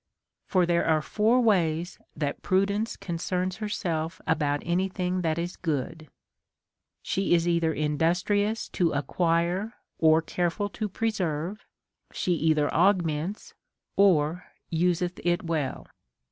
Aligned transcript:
For 0.47 0.65
there 0.65 0.83
are 0.85 1.03
four 1.03 1.39
ways 1.41 1.99
that 2.15 2.41
prudence 2.41 2.97
concerns 2.97 3.57
herself 3.57 4.19
about 4.25 4.63
any 4.65 4.89
thing 4.89 5.21
that 5.21 5.37
is 5.37 5.55
good; 5.55 6.09
she 7.03 7.35
is 7.35 7.47
either 7.47 7.71
industrious 7.71 8.67
to 8.69 8.93
acquire 8.93 9.75
or 9.99 10.23
careful 10.23 10.69
to 10.69 10.89
preserve, 10.89 11.67
she 12.11 12.31
either 12.33 12.73
augments 12.73 13.53
or 13.95 14.45
useth 14.71 15.19
it 15.23 15.45
Avell. 15.45 15.85